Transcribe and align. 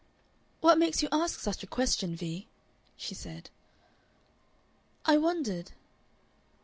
"What 0.61 0.79
makes 0.79 1.03
you 1.03 1.09
ask 1.11 1.39
such 1.39 1.61
a 1.61 1.67
question, 1.67 2.15
Vee?" 2.15 2.47
she 2.97 3.13
said. 3.13 3.51
"I 5.05 5.15
wondered." 5.17 5.73